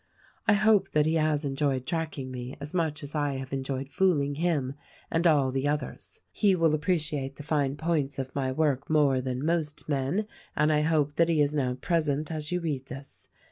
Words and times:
"I 0.47 0.53
hope 0.53 0.93
that 0.93 1.05
he 1.05 1.13
has 1.13 1.45
enjoyed 1.45 1.85
tracking 1.85 2.31
me 2.31 2.57
as 2.59 2.73
much 2.73 3.03
as 3.03 3.13
I 3.13 3.33
have 3.33 3.53
enjoyed 3.53 3.87
fooling 3.87 4.33
him 4.33 4.73
and 5.11 5.27
all 5.27 5.51
the 5.51 5.67
others. 5.67 6.21
He 6.31 6.55
will 6.55 6.73
appreciate 6.73 7.35
the 7.35 7.43
fine 7.43 7.75
points 7.75 8.17
of 8.17 8.33
my 8.33 8.51
work 8.51 8.89
more 8.89 9.21
than 9.21 9.45
most 9.45 9.87
men, 9.87 10.25
and 10.57 10.73
I 10.73 10.81
hope 10.81 11.13
that 11.17 11.29
he 11.29 11.39
is 11.39 11.53
now 11.53 11.75
present 11.75 12.31
as 12.31 12.51
you 12.51 12.59
read 12.61 12.87
this. 12.87 13.29